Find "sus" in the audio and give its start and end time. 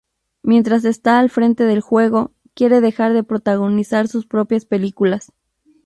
4.07-4.25